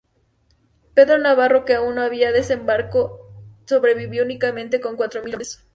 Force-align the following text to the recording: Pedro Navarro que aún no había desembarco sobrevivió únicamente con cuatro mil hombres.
Pedro 0.95 1.19
Navarro 1.19 1.63
que 1.63 1.75
aún 1.75 1.93
no 1.93 2.01
había 2.01 2.31
desembarco 2.31 3.31
sobrevivió 3.67 4.23
únicamente 4.23 4.81
con 4.81 4.95
cuatro 4.97 5.21
mil 5.23 5.35
hombres. 5.35 5.63